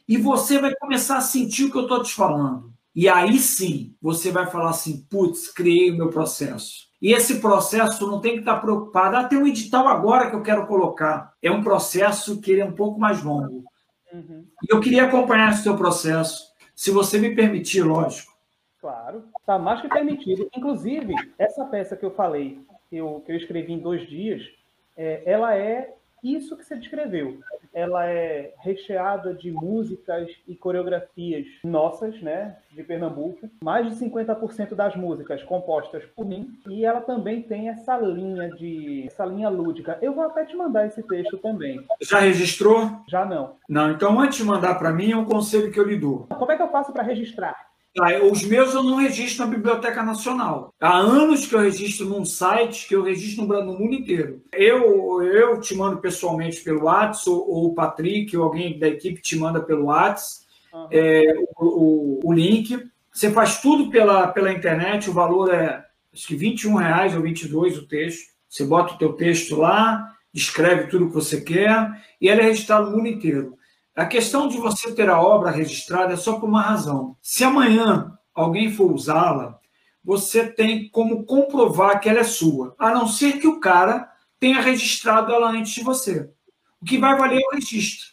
[0.07, 2.75] E você vai começar a sentir o que eu estou te falando.
[2.95, 6.87] E aí sim, você vai falar assim: putz, criei o meu processo.
[7.01, 9.17] E esse processo não tem que estar preocupado.
[9.17, 11.33] Ah, tem um edital agora que eu quero colocar.
[11.43, 13.65] É um processo que é um pouco mais longo.
[14.13, 14.47] Uhum.
[14.63, 18.37] E eu queria acompanhar esse seu processo se você me permitir, lógico.
[18.79, 20.49] Claro, está mais que permitido.
[20.55, 22.61] Inclusive, essa peça que eu falei,
[22.91, 24.47] que eu, que eu escrevi em dois dias,
[24.95, 27.41] é, ela é isso que você descreveu.
[27.77, 33.51] Ela é recheada de músicas e coreografias nossas, né, de Pernambuco.
[33.63, 36.59] Mais de 50% das músicas compostas por mim.
[36.71, 39.99] E ela também tem essa linha de essa linha lúdica.
[40.01, 41.85] Eu vou até te mandar esse texto também.
[42.01, 42.91] Já registrou?
[43.07, 43.57] Já não.
[43.69, 46.27] Não, então antes de mandar para mim, é um conselho que eu lhe dou.
[46.29, 47.76] Como é que eu faço para registrar?
[47.99, 50.75] Ah, os meus eu não registro na Biblioteca Nacional.
[50.81, 54.43] Há anos que eu registro num site que eu registro no, mundo inteiro.
[54.53, 59.23] Eu, eu te mando pessoalmente pelo WhatsApp, ou, ou o Patrick, ou alguém da equipe
[59.23, 60.89] te manda pelo WhatsApp uhum.
[60.91, 61.23] é,
[61.59, 62.79] o, o, o, link.
[63.13, 67.79] Você faz tudo pela, pela internet, o valor é acho que 21 reais ou 22
[67.79, 68.35] o texto.
[68.49, 72.91] Você bota o teu texto lá, escreve tudo que você quer e ele é registrado
[72.91, 73.57] no mundo inteiro.
[73.97, 77.17] A questão de você ter a obra registrada é só por uma razão.
[77.23, 79.59] Se amanhã alguém for usá-la,
[80.05, 84.07] você tem como comprovar que ela é sua, a não ser que o cara
[84.39, 86.31] tenha registrado ela antes de você.
[86.79, 88.09] O que vai valer é o registro.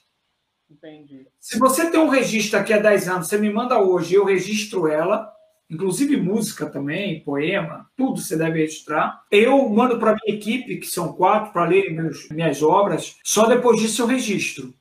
[0.72, 1.28] Entendi.
[1.38, 4.88] Se você tem um registro aqui há 10 anos, você me manda hoje, eu registro
[4.88, 5.30] ela,
[5.70, 9.22] inclusive música também, poema, tudo você deve registrar.
[9.30, 13.18] Eu mando para minha equipe, que são quatro, para ler meus, minhas obras.
[13.22, 14.74] Só depois disso eu registro.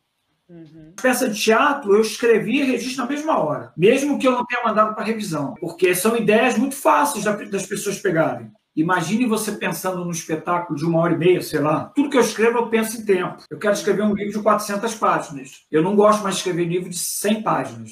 [0.48, 0.92] Uhum.
[1.00, 4.62] Peça de teatro, eu escrevi e registro na mesma hora, mesmo que eu não tenha
[4.62, 8.50] mandado para revisão, porque são ideias muito fáceis das pessoas pegarem.
[8.74, 11.92] Imagine você pensando num espetáculo de uma hora e meia, sei lá.
[11.94, 13.42] Tudo que eu escrevo eu penso em tempo.
[13.50, 15.66] Eu quero escrever um livro de 400 páginas.
[15.70, 17.90] Eu não gosto mais de escrever livro de 100 páginas.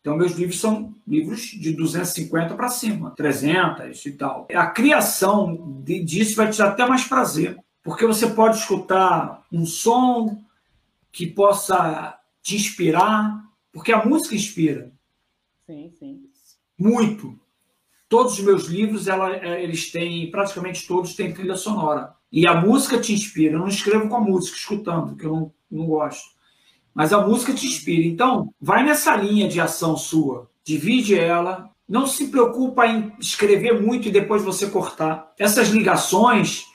[0.00, 4.48] Então, meus livros são livros de 250 para cima, 300 e tal.
[4.52, 10.36] A criação disso vai te dar até mais prazer, porque você pode escutar um som
[11.18, 14.92] que possa te inspirar, porque a música inspira.
[15.66, 16.22] Sim, sim.
[16.78, 17.36] Muito.
[18.08, 22.14] Todos os meus livros, ela, é, eles têm, praticamente todos têm trilha sonora.
[22.30, 23.54] E a música te inspira.
[23.54, 26.36] Eu não escrevo com a música, escutando, que eu não, não gosto.
[26.94, 28.06] Mas a música te inspira.
[28.06, 30.48] Então, vai nessa linha de ação sua.
[30.62, 31.68] Divide ela.
[31.88, 35.32] Não se preocupa em escrever muito e depois você cortar.
[35.36, 36.66] Essas ligações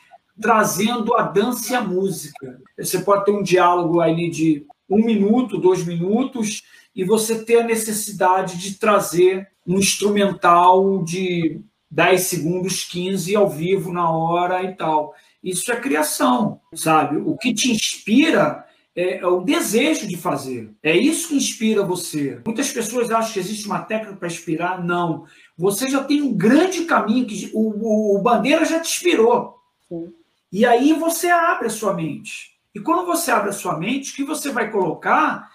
[0.42, 2.60] trazendo a dança e a música.
[2.78, 6.64] Você pode ter um diálogo ali de um minuto, dois minutos,
[6.96, 13.92] e você ter a necessidade de trazer um instrumental de 10 segundos, 15 ao vivo
[13.92, 15.14] na hora e tal.
[15.44, 17.18] Isso é criação, sabe?
[17.18, 18.66] O que te inspira
[18.96, 20.72] é, é, o desejo de fazer.
[20.82, 22.40] É isso que inspira você.
[22.46, 24.84] Muitas pessoas acham que existe uma técnica para inspirar.
[24.84, 25.26] Não.
[25.58, 29.56] Você já tem um grande caminho que o, o, o Bandeira já te inspirou.
[29.88, 30.14] Sim.
[30.54, 32.60] E aí você abre a sua mente.
[32.76, 35.50] E quando você abre a sua mente, o que você vai colocar,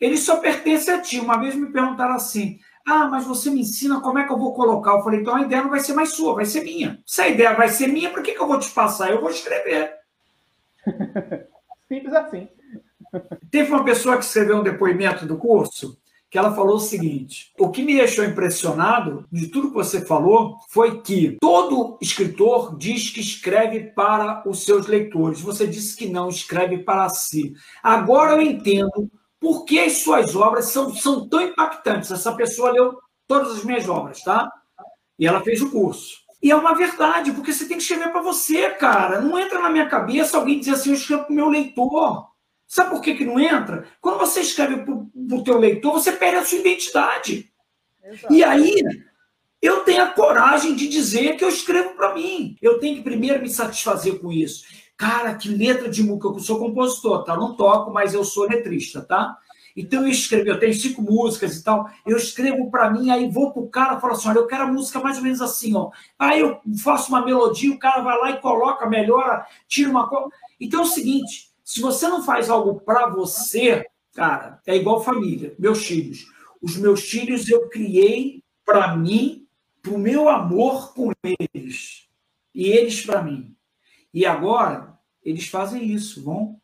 [0.00, 1.20] ele só pertence a ti.
[1.20, 4.54] Uma vez me perguntaram assim: ah, mas você me ensina como é que eu vou
[4.54, 4.92] colocar.
[4.92, 7.02] Eu falei, então a ideia não vai ser mais sua, vai ser minha.
[7.04, 9.10] Se a ideia vai ser minha, por que, que eu vou te passar?
[9.10, 9.92] Eu vou escrever.
[11.86, 12.48] Simples assim.
[13.50, 15.99] Teve uma pessoa que escreveu um depoimento do curso
[16.30, 20.56] que ela falou o seguinte: o que me deixou impressionado de tudo que você falou
[20.68, 25.40] foi que todo escritor diz que escreve para os seus leitores.
[25.40, 27.52] Você disse que não, escreve para si.
[27.82, 32.10] Agora eu entendo por que as suas obras são, são tão impactantes.
[32.10, 34.48] Essa pessoa leu todas as minhas obras, tá?
[35.18, 36.20] E ela fez o curso.
[36.42, 39.20] E é uma verdade, porque você tem que escrever para você, cara.
[39.20, 42.29] Não entra na minha cabeça alguém dizer assim, eu escrevo para o meu leitor.
[42.70, 43.84] Sabe por que, que não entra?
[44.00, 47.52] Quando você escreve para o teu leitor, você perde a sua identidade.
[48.04, 48.32] Exato.
[48.32, 48.76] E aí,
[49.60, 52.56] eu tenho a coragem de dizer que eu escrevo para mim.
[52.62, 54.64] Eu tenho que primeiro me satisfazer com isso.
[54.96, 56.28] Cara, que letra de música.
[56.28, 57.36] Eu sou compositor, tá?
[57.36, 59.36] Não toco, mas eu sou letrista, tá?
[59.76, 61.90] Então eu escrevo, eu tenho cinco músicas e tal.
[62.06, 64.72] Eu escrevo para mim, aí vou pro cara e falo assim: olha, eu quero a
[64.72, 65.90] música mais ou menos assim, ó.
[66.16, 70.28] Aí eu faço uma melodia, o cara vai lá e coloca, melhora, tira uma coisa.
[70.60, 75.54] Então é o seguinte: se você não faz algo para você, cara, é igual família.
[75.56, 76.26] Meus filhos.
[76.60, 79.46] Os meus filhos eu criei para mim,
[79.80, 82.08] pro meu amor por eles.
[82.52, 83.54] E eles para mim.
[84.12, 86.60] E agora, eles fazem isso, vão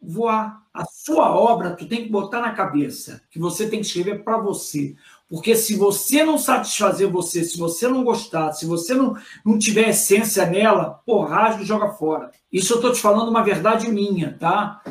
[0.00, 0.66] voar.
[0.72, 4.38] A sua obra, tu tem que botar na cabeça que você tem que escrever para
[4.38, 4.96] você.
[5.28, 9.14] Porque se você não satisfazer você, se você não gostar, se você não,
[9.44, 12.30] não tiver essência nela, porra, rasga e joga fora.
[12.50, 14.82] Isso eu estou te falando uma verdade minha, tá?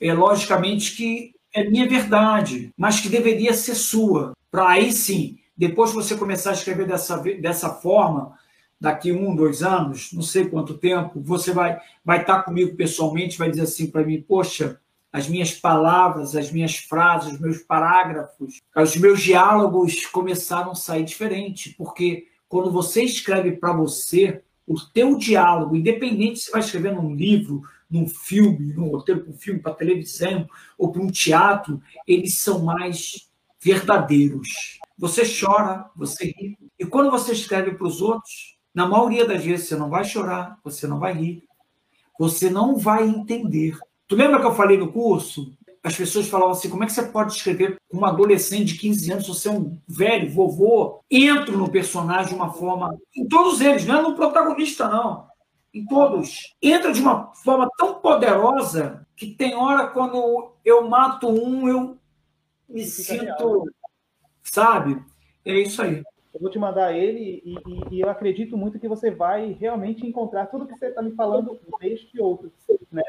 [0.00, 4.32] É logicamente que é minha verdade, mas que deveria ser sua.
[4.50, 8.36] Para aí sim, depois que você começar a escrever dessa, dessa forma,
[8.80, 13.48] daqui um, dois anos, não sei quanto tempo, você vai vai estar comigo pessoalmente, vai
[13.48, 14.80] dizer assim para mim, poxa,
[15.14, 21.04] as minhas palavras, as minhas frases, os meus parágrafos, os meus diálogos começaram a sair
[21.04, 27.14] diferente, porque quando você escreve para você, o teu diálogo, independente se vai escrever num
[27.14, 32.38] livro, num filme, num roteiro para um filme, para televisão ou para um teatro, eles
[32.38, 34.80] são mais verdadeiros.
[34.98, 36.58] Você chora, você ri.
[36.76, 40.58] E quando você escreve para os outros, na maioria das vezes você não vai chorar,
[40.64, 41.44] você não vai rir,
[42.18, 43.78] você não vai entender.
[44.06, 45.52] Tu lembra que eu falei no curso?
[45.82, 49.12] As pessoas falavam assim: como é que você pode escrever com uma adolescente de 15
[49.12, 51.00] anos, você é um velho, vovô?
[51.10, 52.98] Entro no personagem de uma forma.
[53.14, 55.26] Em todos eles, não é no protagonista, não.
[55.72, 56.54] Em todos.
[56.62, 61.98] Entra de uma forma tão poderosa que tem hora quando eu mato um, eu
[62.68, 63.70] me sinto.
[64.42, 65.02] Sabe?
[65.44, 66.02] É isso aí.
[66.32, 70.04] Eu vou te mandar ele e, e, e, eu acredito muito que você vai realmente
[70.04, 72.52] encontrar tudo que você está me falando neste outro,
[72.90, 73.02] né?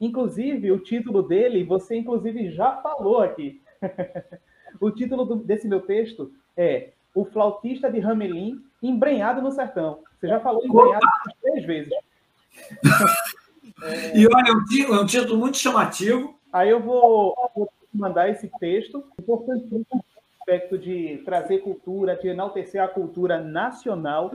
[0.00, 3.60] Inclusive, o título dele, você inclusive já falou aqui.
[4.80, 10.02] o título do, desse meu texto é O Flautista de Ramelin Embrenhado no Sertão.
[10.18, 11.06] Você já falou embrenhado
[11.42, 11.92] três vezes.
[11.92, 12.00] é...
[14.14, 16.38] E olha, é um título muito chamativo.
[16.52, 20.04] Aí eu vou, vou mandar esse texto, importantíssimo
[20.40, 24.32] aspecto de trazer cultura, de enaltecer a cultura nacional,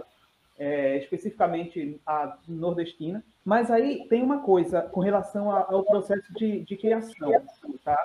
[0.57, 3.23] é, especificamente a nordestina.
[3.43, 7.31] Mas aí tem uma coisa com relação ao processo de, de criação,
[7.83, 7.97] tá?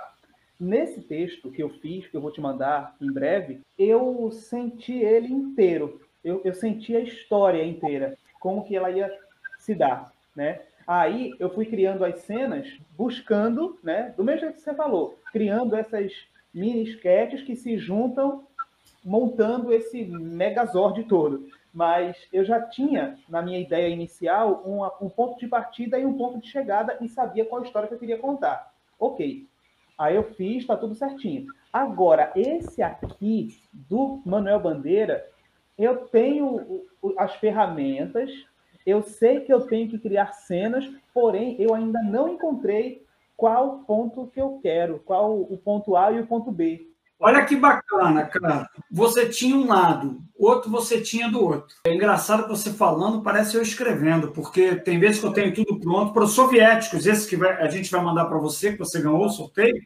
[0.59, 5.33] Nesse texto que eu fiz, que eu vou te mandar em breve, eu senti ele
[5.33, 6.01] inteiro.
[6.23, 9.11] Eu, eu senti a história inteira, como que ela ia
[9.59, 10.61] se dar, né?
[10.87, 14.13] Aí eu fui criando as cenas, buscando, né?
[14.17, 16.13] Do mesmo jeito que você falou, criando essas
[16.53, 18.45] mini sketches que se juntam,
[19.03, 21.49] montando esse megazord todo.
[21.73, 26.17] Mas eu já tinha, na minha ideia inicial, um, um ponto de partida e um
[26.17, 28.73] ponto de chegada e sabia qual história que eu queria contar.
[28.99, 29.47] Ok.
[29.97, 31.47] Aí eu fiz, tá tudo certinho.
[31.73, 35.25] Agora, esse aqui, do Manuel Bandeira,
[35.79, 36.85] eu tenho
[37.17, 38.31] as ferramentas,
[38.85, 43.05] eu sei que eu tenho que criar cenas, porém eu ainda não encontrei
[43.37, 46.90] qual ponto que eu quero, qual o ponto A e o ponto B.
[47.21, 48.69] Olha que bacana, cara.
[48.91, 51.77] Você tinha um lado, outro você tinha do outro.
[51.85, 56.15] É engraçado você falando, parece eu escrevendo, porque tem vezes que eu tenho tudo pronto
[56.15, 59.23] para os soviéticos, esse que vai, a gente vai mandar para você, que você ganhou
[59.23, 59.83] o sorteio.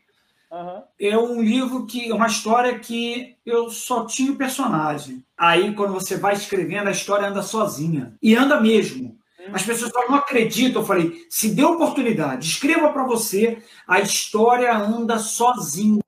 [0.48, 0.82] Uhum.
[1.00, 5.24] É um livro que, uma história que eu só tinha o personagem.
[5.36, 8.14] Aí, quando você vai escrevendo, a história anda sozinha.
[8.22, 9.18] E anda mesmo.
[9.52, 10.82] As pessoas falam, não acreditam.
[10.82, 16.02] Eu falei, se dê oportunidade, escreva para você, a história anda sozinha.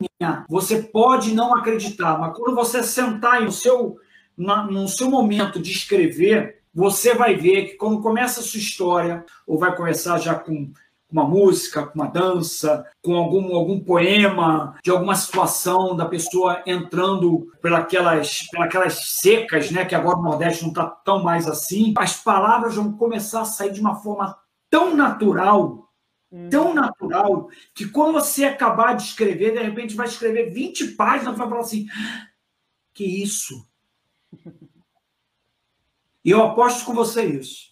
[0.49, 3.96] Você pode não acreditar, mas quando você sentar no seu,
[4.37, 9.25] na, no seu momento de escrever, você vai ver que quando começa a sua história,
[9.46, 10.70] ou vai começar já com
[11.11, 17.47] uma música, com uma dança, com algum, algum poema, de alguma situação da pessoa entrando
[17.62, 17.87] pelas,
[18.71, 19.85] pelas secas, né?
[19.85, 21.95] Que agora o Nordeste não está tão mais assim.
[21.97, 24.37] As palavras vão começar a sair de uma forma
[24.69, 25.88] tão natural,
[26.31, 26.49] hum.
[26.51, 31.38] tão natural, que quando você acabar de escrever, de repente vai escrever 20 páginas e
[31.38, 31.87] vai falar assim:
[32.92, 33.66] que isso?
[36.25, 37.66] E eu aposto com você isso.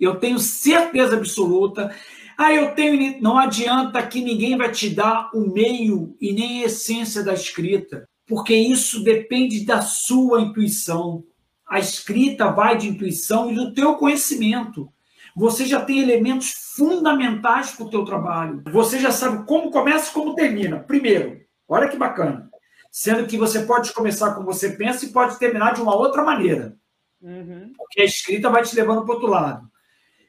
[0.00, 1.94] Eu tenho certeza absoluta
[2.38, 3.20] ah, eu tenho.
[3.20, 8.08] Não adianta que ninguém vai te dar o meio e nem a essência da escrita,
[8.28, 11.24] porque isso depende da sua intuição.
[11.68, 14.88] A escrita vai de intuição e do teu conhecimento.
[15.34, 18.62] Você já tem elementos fundamentais para o teu trabalho.
[18.72, 20.78] Você já sabe como começa e como termina.
[20.78, 22.48] Primeiro, olha que bacana.
[22.90, 26.76] Sendo que você pode começar como você pensa e pode terminar de uma outra maneira.
[27.20, 27.72] Uhum.
[27.76, 29.68] Porque a escrita vai te levando para o outro lado.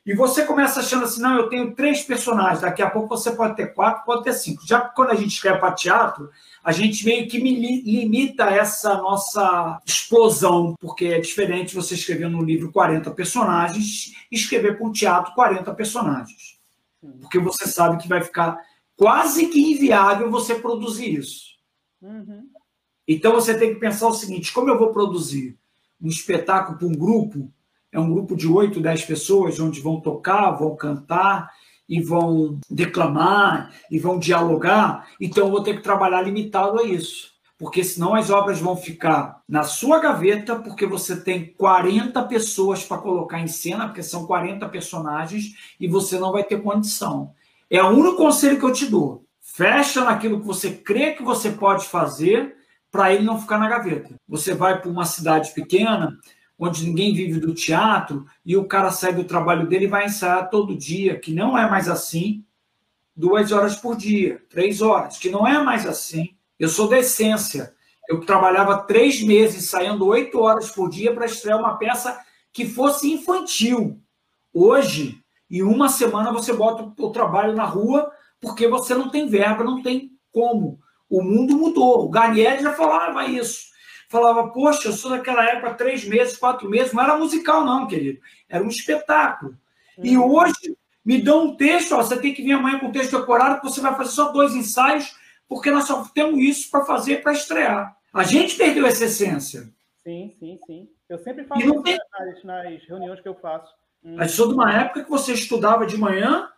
[0.10, 3.56] E você começa achando assim, não, eu tenho três personagens, daqui a pouco você pode
[3.56, 4.66] ter quatro, pode ter cinco.
[4.66, 6.32] Já que quando a gente escreve para teatro,
[6.64, 12.72] a gente meio que limita essa nossa explosão, porque é diferente você escrever no livro
[12.72, 16.60] 40 personagens e escrever para um teatro 40 personagens.
[17.22, 18.58] Porque você sabe que vai ficar
[18.98, 21.50] quase que inviável você produzir isso.
[22.02, 22.50] Uhum.
[23.08, 25.56] Então você tem que pensar o seguinte: como eu vou produzir
[26.02, 27.54] um espetáculo para um grupo?
[27.92, 31.50] É um grupo de oito, dez pessoas, onde vão tocar, vão cantar
[31.88, 35.08] e vão declamar e vão dialogar.
[35.20, 37.30] Então, eu vou ter que trabalhar limitado a isso.
[37.58, 43.00] Porque senão as obras vão ficar na sua gaveta, porque você tem 40 pessoas para
[43.00, 47.34] colocar em cena, porque são 40 personagens, e você não vai ter condição.
[47.70, 49.26] É o único conselho que eu te dou.
[49.42, 52.56] Fecha naquilo que você crê que você pode fazer
[52.90, 54.16] para ele não ficar na gaveta.
[54.28, 56.18] Você vai para uma cidade pequena,
[56.60, 60.50] onde ninguém vive do teatro, e o cara sai do trabalho dele e vai ensaiar
[60.50, 62.44] todo dia, que não é mais assim,
[63.16, 66.36] duas horas por dia, três horas, que não é mais assim.
[66.60, 67.74] Eu sou da essência.
[68.10, 72.20] Eu trabalhava três meses, saindo oito horas por dia para estrear uma peça
[72.52, 73.98] que fosse infantil.
[74.54, 79.64] Hoje, em uma semana, você bota o trabalho na rua porque você não tem verba,
[79.64, 80.80] não tem como.
[81.10, 82.06] O mundo mudou.
[82.06, 83.69] O Garnieri já falava isso
[84.10, 88.20] falava, poxa, eu sou daquela época, três meses, quatro meses, não era musical, não, querido.
[88.50, 89.56] Era um espetáculo.
[89.98, 90.06] Uhum.
[90.06, 93.18] E hoje me dão um texto, ó, você tem que vir amanhã com o texto
[93.18, 95.16] decorado, você vai fazer só dois ensaios,
[95.48, 97.96] porque nós só temos isso para fazer para estrear.
[98.12, 99.72] A gente perdeu essa essência.
[100.04, 100.90] Sim, sim, sim.
[101.08, 101.98] Eu sempre falo isso tem...
[102.20, 103.72] nas, nas, reuniões que eu faço.
[104.04, 104.16] Hum.
[104.18, 106.50] Mas sou de uma época que você estudava de manhã,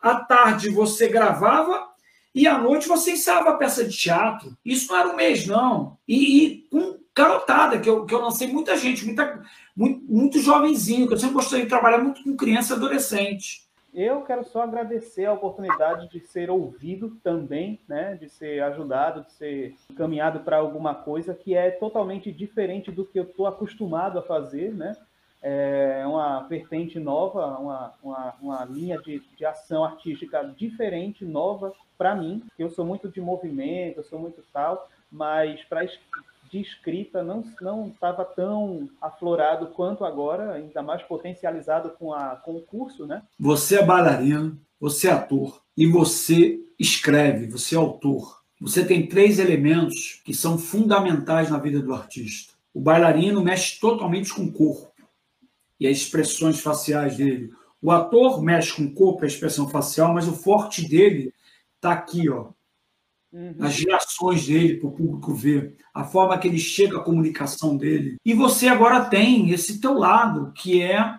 [0.00, 1.93] à tarde você gravava
[2.34, 4.56] e à noite você ensaiava a peça de teatro.
[4.64, 5.96] Isso não era um mês, não.
[6.06, 9.42] E, e com garotada, que eu, que eu lancei muita gente, muita,
[9.76, 13.64] muito, muito jovenzinho, que eu sempre gostei de trabalhar muito com criança e adolescente.
[13.94, 18.16] Eu quero só agradecer a oportunidade de ser ouvido também, né?
[18.16, 23.16] de ser ajudado, de ser encaminhado para alguma coisa que é totalmente diferente do que
[23.16, 24.74] eu estou acostumado a fazer.
[24.74, 24.96] Né?
[25.46, 32.16] É uma vertente nova, uma, uma, uma linha de, de ação artística diferente, nova para
[32.16, 32.42] mim.
[32.58, 35.84] Eu sou muito de movimento, eu sou muito tal, mas para
[36.50, 42.56] de escrita não não estava tão aflorado quanto agora, ainda mais potencializado com a com
[42.56, 43.22] o curso, né?
[43.38, 48.42] Você é bailarino, você é ator e você escreve, você é autor.
[48.60, 52.54] Você tem três elementos que são fundamentais na vida do artista.
[52.72, 54.93] O bailarino mexe totalmente com o corpo
[55.84, 57.52] e as expressões faciais dele.
[57.80, 61.30] O ator mexe com o corpo, a expressão facial, mas o forte dele
[61.76, 62.52] está aqui, ó.
[63.30, 63.54] Uhum.
[63.60, 68.16] As reações dele para o público ver, a forma que ele chega à comunicação dele.
[68.24, 71.18] E você agora tem esse teu lado, que é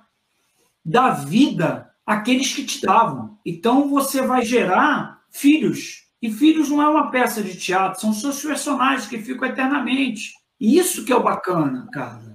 [0.83, 3.37] da vida aqueles que te davam.
[3.45, 6.05] Então você vai gerar filhos.
[6.19, 10.33] E filhos não é uma peça de teatro, são seus personagens que ficam eternamente.
[10.59, 12.34] E isso que é o bacana, cara.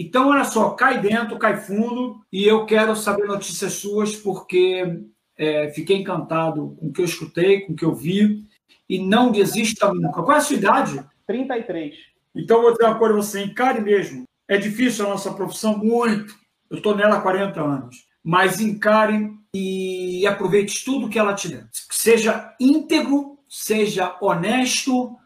[0.00, 5.02] Então, olha só, cai dentro, cai fundo, e eu quero saber notícias suas, porque
[5.36, 8.44] é, fiquei encantado com o que eu escutei, com o que eu vi,
[8.88, 10.22] e não desista nunca.
[10.22, 11.04] Qual é a sua idade?
[11.26, 11.96] 33.
[12.32, 14.22] Então, vou dizer uma coisa você, encare mesmo.
[14.46, 16.32] É difícil a nossa profissão, muito.
[16.70, 18.06] Eu estou nela há 40 anos.
[18.22, 21.66] Mas encare e aproveite tudo que ela te der.
[21.72, 25.16] Seja íntegro, seja honesto,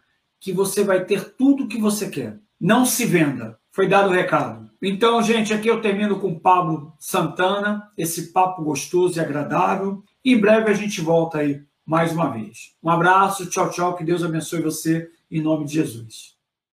[0.40, 2.38] que você vai ter tudo que você quer.
[2.58, 3.60] Não se venda.
[3.72, 4.70] Foi dado o recado.
[4.82, 10.02] Então, gente, aqui eu termino com Pablo Santana, esse papo gostoso e agradável.
[10.22, 12.74] Em breve a gente volta aí mais uma vez.
[12.82, 16.36] Um abraço, tchau, tchau, que Deus abençoe você em nome de Jesus.